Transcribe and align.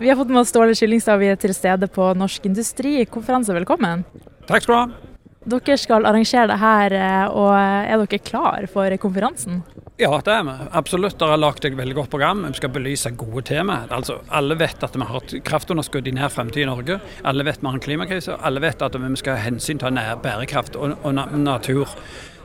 Vi 0.00 0.08
har 0.08 0.16
fått 0.16 0.28
med 0.28 0.38
oss 0.38 0.48
Ståle 0.48 0.74
Kyllingstad, 0.78 1.18
vi 1.18 1.26
er 1.26 1.38
til 1.42 1.50
stede 1.50 1.88
på 1.90 2.04
Norsk 2.14 2.44
Industri-konferanse. 2.46 3.50
Velkommen. 3.56 4.04
Takk 4.46 4.62
skal 4.62 4.70
du 4.70 4.76
ha. 4.78 5.16
Dere 5.56 5.78
skal 5.82 6.06
arrangere 6.06 6.46
det 6.52 6.58
her, 6.60 6.94
eh, 6.94 7.24
og 7.26 7.50
er 7.58 8.04
dere 8.04 8.20
klar 8.22 8.68
for 8.70 8.94
konferansen? 9.02 9.64
Ja, 9.98 10.12
det 10.22 10.30
er 10.30 10.44
vi. 10.46 10.52
Absolutt. 10.78 11.16
Det 11.18 11.26
har 11.26 11.40
lagd 11.42 11.64
et 11.66 11.74
veldig 11.74 11.96
godt 11.96 12.10
program. 12.12 12.44
Vi 12.46 12.60
skal 12.60 12.70
belyse 12.70 13.10
gode 13.18 13.42
temaer. 13.48 13.90
Altså, 13.90 14.20
alle 14.30 14.54
vet 14.60 14.84
at 14.86 14.94
vi 14.94 15.08
har 15.08 15.24
et 15.24 15.34
kraftunderskudd 15.42 16.06
i 16.06 16.12
nær 16.14 16.30
fremtid 16.30 16.62
i 16.62 16.68
Norge. 16.70 17.00
Alle 17.26 17.42
vet 17.48 17.58
vi 17.58 17.66
har 17.66 17.74
en 17.74 17.82
klimakrise. 17.82 18.36
Alle 18.38 18.62
vet 18.62 18.82
at 18.86 18.94
vi 18.94 19.16
skal 19.18 19.34
ha 19.34 19.48
hensyn 19.48 19.82
til 19.82 19.96
nær 19.98 20.20
bærekraft 20.22 20.78
og, 20.78 20.94
og 21.02 21.18
natur. 21.42 21.98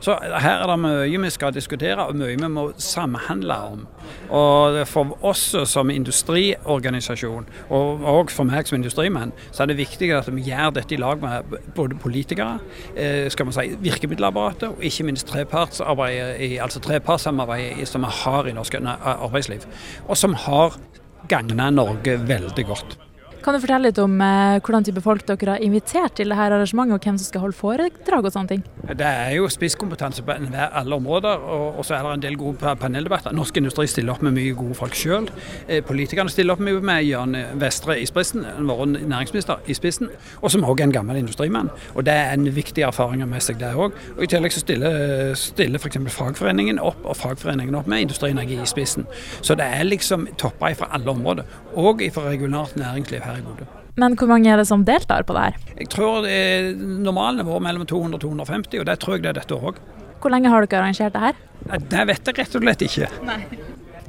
Så 0.03 0.17
her 0.20 0.59
er 0.59 0.67
det 0.67 0.79
mye 0.84 1.20
vi 1.23 1.29
skal 1.31 1.53
diskutere, 1.55 2.03
og 2.03 2.17
mye 2.20 2.35
vi 2.35 2.47
må 2.52 2.66
samhandle 2.81 3.55
om. 3.71 3.85
Og 4.35 4.81
For 4.88 5.13
oss 5.23 5.43
som 5.70 5.89
industriorganisasjon, 5.89 7.47
og 7.70 8.04
også 8.04 8.35
for 8.35 8.49
meg 8.49 8.67
som 8.67 8.81
industrimann, 8.81 9.31
så 9.51 9.63
er 9.63 9.71
det 9.71 9.77
viktig 9.79 10.12
at 10.12 10.27
vi 10.27 10.43
gjør 10.49 10.73
dette 10.76 10.98
i 10.98 10.99
lag 10.99 11.21
med 11.23 11.55
både 11.76 11.95
politikere, 11.95 12.59
eh, 12.98 13.29
skal 13.31 13.48
man 13.48 13.55
si, 13.55 13.77
virkemiddelapparatet, 13.79 14.70
og 14.70 14.84
ikke 14.84 15.07
minst 15.07 15.27
trepartsarbeidet, 15.27 16.59
altså 16.59 16.84
som 17.89 18.05
vi 18.05 18.11
har 18.23 18.47
i 18.47 18.53
norsk 18.55 18.75
arbeidsliv. 18.81 19.65
Og 20.07 20.17
som 20.17 20.35
har 20.45 20.77
gagna 21.29 21.70
Norge 21.71 22.17
veldig 22.27 22.65
godt. 22.67 22.97
Kan 23.43 23.57
du 23.57 23.59
fortelle 23.59 23.89
litt 23.89 23.97
om 23.99 24.21
eh, 24.23 24.57
hvordan 24.63 24.85
type 24.88 25.02
folk 25.03 25.25
dere 25.27 25.57
har 25.57 25.63
invitert 25.65 26.13
til 26.15 26.29
dette 26.31 26.43
arrangementet, 26.45 26.95
og 26.95 27.03
hvem 27.03 27.17
som 27.20 27.27
skal 27.27 27.41
holde 27.43 27.57
foredrag 27.57 28.27
og 28.29 28.31
sånne 28.31 28.51
ting? 28.53 28.61
Det 28.88 29.03
er 29.03 29.34
jo 29.35 29.49
spisskompetanse 29.51 30.23
på 30.23 30.38
alle 30.63 30.95
områder, 30.95 31.43
og, 31.43 31.81
og 31.81 31.84
så 31.84 31.98
er 31.98 32.05
det 32.07 32.13
en 32.13 32.23
del 32.23 32.37
gode 32.39 32.75
paneldebatter. 32.79 33.35
Norsk 33.35 33.59
industri 33.59 33.89
stiller 33.91 34.15
opp 34.15 34.23
med 34.23 34.37
mye 34.37 34.53
gode 34.55 34.77
folk 34.79 34.95
sjøl. 34.95 35.27
Eh, 35.67 35.81
politikerne 35.84 36.31
stiller 36.31 36.55
opp 36.55 36.63
med, 36.63 36.79
med 36.87 37.03
Jan 37.03 37.35
Vestre 37.59 37.98
i 37.99 38.05
spissen, 38.07 38.45
vår 38.63 38.85
næringsminister 38.93 39.67
i 39.67 39.75
spissen, 39.75 40.13
og 40.39 40.55
som 40.55 40.63
òg 40.63 40.79
er 40.79 40.87
en 40.87 40.95
gammel 40.95 41.20
industrimann. 41.20 41.73
Og 41.98 42.07
Det 42.07 42.15
er 42.15 42.31
en 42.37 42.48
viktig 42.48 42.87
erfaring 42.87 43.25
med 43.27 43.43
seg, 43.43 43.59
det 43.59 43.73
òg. 43.75 43.99
I 44.23 44.31
tillegg 44.31 44.55
så 44.55 44.63
stiller, 44.63 45.35
stiller 45.35 45.84
f.eks. 45.84 45.99
fagforeningen 46.15 46.79
opp, 46.79 47.03
og 47.03 47.20
fagforeningen 47.20 47.75
opp 47.75 47.91
med 47.91 48.07
Industri 48.07 48.31
Energi 48.31 48.62
i 48.63 48.71
spissen. 48.71 49.03
Så 49.43 49.59
det 49.59 49.68
er 49.68 49.84
liksom 49.84 50.29
topper 50.40 50.79
fra 50.79 50.93
alle 50.96 51.12
områder, 51.12 51.59
òg 51.75 52.07
fra 52.15 52.29
regionalt 52.31 52.79
næringsliv 52.79 53.20
her 53.27 53.32
her 53.34 53.43
i 53.43 53.48
Bodø. 53.48 53.67
Men 54.01 54.15
hvor 54.17 54.29
mange 54.31 54.49
er 54.49 54.57
det 54.57 54.65
som 54.70 54.85
deltar 54.85 55.26
på 55.27 55.35
det 55.37 55.43
her? 55.48 55.59
Jeg 55.77 55.89
tror 55.93 56.23
det 56.26 56.37
normalen 56.79 57.43
er 57.43 57.65
mellom 57.67 57.85
200 57.90 58.17
og 58.17 58.23
250, 58.25 58.79
og 58.81 58.87
det 58.90 58.98
tror 59.03 59.17
jeg 59.17 59.25
det 59.25 59.34
er 59.34 59.41
dette 59.41 59.57
året 59.57 59.77
òg. 59.77 59.84
Hvor 60.23 60.31
lenge 60.31 60.49
har 60.49 60.65
dere 60.65 60.81
arrangert 60.81 61.13
det 61.13 61.21
her? 61.21 61.40
Det 61.91 62.07
vet 62.09 62.29
jeg 62.29 62.40
rett 62.40 62.57
og 62.57 62.63
slett 62.63 62.85
ikke. 62.87 63.09
Nei. 63.27 63.41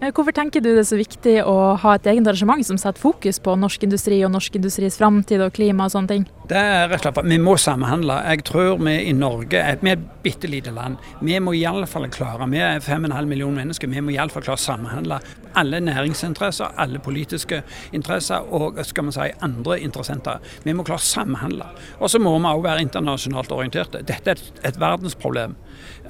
Eh, 0.01 0.11
hvorfor 0.13 0.35
tenker 0.35 0.63
du 0.63 0.71
det 0.73 0.83
er 0.83 0.89
så 0.89 0.99
viktig 0.99 1.35
å 1.47 1.75
ha 1.81 1.95
et 1.97 2.07
eget 2.11 2.27
arrangement 2.27 2.67
som 2.67 2.79
setter 2.81 3.01
fokus 3.01 3.39
på 3.43 3.55
norsk 3.59 3.87
industri 3.87 4.21
og 4.27 4.33
norsk 4.35 4.59
industris 4.59 4.99
framtid 5.01 5.43
og 5.45 5.55
klima 5.57 5.87
og 5.87 5.95
sånne 5.95 6.11
ting? 6.11 6.27
Det 6.45 6.59
er 6.61 6.91
rett 6.91 7.07
og 7.09 7.15
slett 7.15 7.31
Vi 7.31 7.39
må 7.41 7.55
samhandle. 7.57 8.19
Jeg 8.29 8.43
tror 8.45 8.83
vi 8.85 8.99
i 9.09 9.15
Norge 9.17 9.63
vi 9.81 9.91
er 9.91 9.97
et 9.97 10.11
bitte 10.25 10.49
lite 10.49 10.75
land. 10.77 10.99
Vi 11.25 11.39
må 11.41 11.55
iallfall 11.57 12.05
klare, 12.13 12.49
vi 12.53 12.61
er 12.61 12.85
5,5 12.85 13.31
millioner 13.31 13.63
mennesker, 13.63 13.89
vi 13.89 14.03
må 14.05 14.13
iallfall 14.13 14.45
klare 14.45 14.61
å 14.61 14.65
samhandle 14.65 15.21
alle 15.55 15.81
næringsinteresser, 15.81 16.75
alle 16.81 16.99
politiske 17.03 17.63
interesser 17.95 18.45
og 18.55 18.81
skal 18.87 19.09
man 19.09 19.15
si, 19.15 19.29
andre 19.45 19.79
interessenter. 19.85 20.43
Vi 20.65 20.75
må 20.75 20.87
klare 20.87 21.03
å 21.03 21.07
samhandle. 21.07 21.69
Og 22.01 22.11
så 22.11 22.21
må 22.23 22.35
vi 22.37 22.51
òg 22.51 22.65
være 22.65 22.85
internasjonalt 22.85 23.53
orienterte. 23.55 24.03
Dette 24.07 24.35
er 24.35 24.41
et, 24.41 24.63
et 24.71 24.81
verdensproblem. 24.81 25.57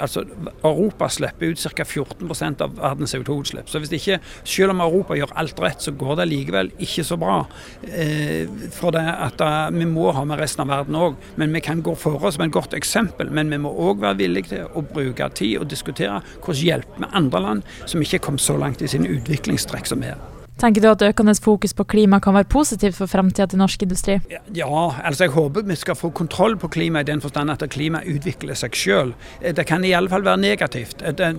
Altså, 0.00 0.24
Europa 0.64 1.08
slipper 1.12 1.52
ut 1.52 1.60
ca. 1.77 1.84
14% 1.86 2.64
av 2.64 2.74
verdens 2.78 3.14
CO2-utslipp. 3.14 3.68
Så 3.70 3.80
hvis 3.82 3.94
ikke, 3.98 4.18
selv 4.42 4.74
om 4.74 4.82
Europa 4.84 5.18
gjør 5.18 5.34
alt 5.40 5.60
rett, 5.62 5.84
så 5.84 5.94
går 5.98 6.18
det 6.20 6.28
likevel 6.30 6.72
ikke 6.82 7.05
så 7.06 7.18
bra. 7.20 7.42
Eh, 7.86 8.50
for 8.74 8.94
det 8.94 9.05
at 9.05 9.38
da, 9.38 9.52
Vi 9.74 9.86
må 9.88 10.10
ha 10.14 10.23
med 10.28 10.41
resten 10.42 10.64
av 10.64 10.72
verden 10.72 10.98
òg, 10.98 11.17
men 11.41 11.55
vi 11.55 11.62
kan 11.64 11.83
gå 11.84 11.94
for 11.98 12.22
oss 12.25 12.39
med 12.41 12.50
et 12.50 12.58
godt 12.58 12.77
eksempel. 12.77 13.30
Men 13.34 13.53
vi 13.53 13.61
må 13.62 13.72
òg 13.72 14.03
være 14.05 14.20
villige 14.22 14.55
til 14.55 14.70
å 14.75 14.84
bruke 14.94 15.30
tid 15.35 15.58
og 15.62 15.70
diskutere 15.70 16.20
hvordan 16.40 16.64
hjelpe 16.64 17.02
med 17.02 17.17
andre 17.17 17.42
land 17.45 17.74
som 17.85 18.02
ikke 18.05 18.23
kom 18.24 18.39
så 18.39 18.57
langt 18.61 18.83
i 18.83 18.90
sin 18.90 19.08
utviklingstrekk 19.08 19.90
som 19.90 20.05
vi 20.05 20.13
er. 20.14 20.33
Tenker 20.54 20.84
du 20.84 20.86
at 20.86 21.02
økende 21.02 21.34
fokus 21.42 21.72
på 21.74 21.82
klima 21.90 22.20
kan 22.22 22.36
være 22.36 22.46
positivt 22.46 22.94
for 22.94 23.10
fremtida 23.10 23.48
til 23.50 23.58
norsk 23.58 23.82
industri? 23.82 24.20
Ja, 24.54 24.68
altså 25.02 25.26
jeg 25.26 25.32
håper 25.34 25.64
vi 25.66 25.76
skal 25.76 25.98
få 25.98 26.12
kontroll 26.14 26.54
på 26.62 26.70
klima 26.70 27.02
i 27.02 27.08
den 27.08 27.20
forstand 27.20 27.50
at 27.50 27.64
klima 27.74 28.04
utvikler 28.06 28.54
seg 28.54 28.78
selv. 28.78 29.16
Det 29.42 29.66
kan 29.66 29.84
i 29.84 29.90
alle 29.98 30.12
fall 30.12 30.22
være 30.22 30.38
negativt. 30.44 31.02
Det, 31.18 31.32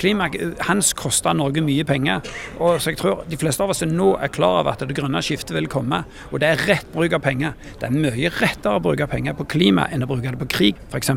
klima 0.00 0.26
hans 0.66 0.92
koster 0.98 1.38
Norge 1.38 1.62
mye 1.62 1.86
penger. 1.86 2.26
og 2.58 2.80
så 2.82 2.90
jeg 2.90 2.98
tror 2.98 3.22
De 3.30 3.38
fleste 3.38 3.62
av 3.62 3.70
oss 3.70 3.84
nå 3.86 4.16
er 4.18 4.34
klar 4.34 4.64
over 4.64 4.72
at 4.74 4.82
det 4.82 4.96
grønne 4.98 5.22
skiftet 5.22 5.54
vil 5.54 5.70
komme. 5.70 6.02
Og 6.32 6.40
det 6.42 6.50
er 6.50 6.66
rett 6.66 6.92
bruk 6.92 7.14
av 7.14 7.22
penger. 7.22 7.54
Det 7.78 7.86
er 7.86 7.94
mye 7.94 8.34
rettere 8.40 8.74
å 8.74 8.82
bruke 8.82 9.06
penger 9.06 9.38
på 9.38 9.46
klima 9.46 9.86
enn 9.86 10.02
å 10.02 10.10
bruke 10.10 10.34
det 10.34 10.42
på 10.42 10.50
krig, 10.50 10.86
f.eks. 10.90 11.14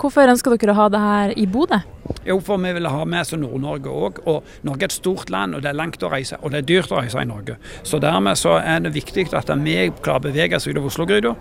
Hvorfor 0.00 0.32
ønsker 0.32 0.56
dere 0.56 0.72
å 0.72 0.80
ha 0.80 0.88
det 0.88 1.00
her 1.04 1.36
i 1.36 1.44
Bodø? 1.44 1.84
Jo, 2.26 2.38
for 2.44 2.60
vi 2.60 2.72
vil 2.76 2.88
ha 2.90 3.04
med 3.08 3.24
oss 3.24 3.32
Nord-Norge 3.32 3.90
òg. 3.90 4.20
Og 4.28 4.44
Norge 4.66 4.86
er 4.86 4.90
et 4.90 4.96
stort 4.96 5.30
land, 5.32 5.56
og 5.56 5.64
det 5.64 5.72
er 5.72 5.78
langt 5.78 6.02
å 6.04 6.10
reise. 6.12 6.38
Og 6.44 6.52
det 6.52 6.62
er 6.62 6.68
dyrt 6.68 6.92
å 6.92 7.00
reise 7.00 7.22
i 7.22 7.28
Norge. 7.28 7.56
Så 7.82 8.00
dermed 8.02 8.38
så 8.40 8.58
er 8.60 8.82
det 8.84 8.94
viktig 8.96 9.28
at 9.36 9.52
vi 9.64 9.76
klarer 10.02 10.20
å 10.20 10.26
bevege 10.28 10.56
oss 10.56 10.68
utover 10.68 10.90
Oslo-gryta. 10.90 11.34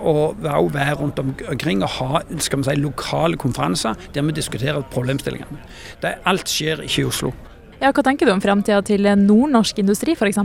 og 0.00 0.36
og 0.56 0.72
være 0.74 0.94
rundt 0.94 1.18
omkring 1.18 1.82
og 1.82 1.90
ha 1.98 2.20
skal 2.42 2.62
vi 2.62 2.70
si, 2.70 2.76
lokale 2.80 3.36
konferanser 3.36 3.94
der 4.14 4.24
vi 4.26 4.32
diskuterer 4.32 4.82
problemstillingene. 4.92 5.60
Det, 6.02 6.16
alt 6.26 6.48
skjer 6.50 6.82
ikke 6.86 7.04
i 7.04 7.10
Oslo. 7.10 7.32
Ja, 7.76 7.90
Hva 7.92 8.02
tenker 8.06 8.24
du 8.24 8.32
om 8.32 8.40
fremtida 8.40 8.78
til 8.86 9.04
nordnorsk 9.20 9.82
industri 9.82 10.14
f.eks.? 10.16 10.38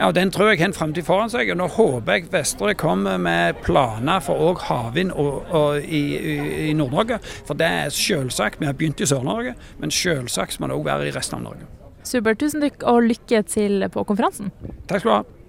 Ja, 0.00 0.10
Den 0.10 0.32
tror 0.34 0.50
jeg 0.50 0.58
har 0.58 0.72
en 0.72 0.74
fremtid 0.74 1.06
foran 1.06 1.30
seg. 1.30 1.52
og 1.54 1.60
Nå 1.60 1.68
håper 1.76 2.16
jeg 2.18 2.30
Vestre 2.32 2.74
kommer 2.74 3.20
med 3.22 3.60
planer 3.62 4.22
for 4.24 4.42
òg 4.50 4.64
havvind 4.66 5.14
i, 5.86 6.00
i, 6.02 6.32
i 6.70 6.72
Nord-Norge. 6.74 7.20
For 7.46 7.54
det 7.58 7.68
er 7.68 7.94
selvsagt. 7.94 8.58
Vi 8.58 8.66
har 8.66 8.74
begynt 8.74 9.00
i 9.00 9.06
Sør-Norge, 9.06 9.54
men 9.78 9.94
selvsagt 9.94 10.58
må 10.58 10.70
det 10.70 10.80
òg 10.80 10.88
være 10.90 11.06
i 11.10 11.14
resten 11.14 11.38
av 11.38 11.46
Norge. 11.52 11.70
Supert. 12.02 12.40
Tusen 12.42 12.64
takk 12.64 12.82
og 12.90 13.04
lykke 13.06 13.44
til 13.46 13.86
på 13.94 14.02
konferansen. 14.08 14.50
Takk 14.90 15.04
skal 15.04 15.10
du 15.12 15.14
ha. 15.20 15.41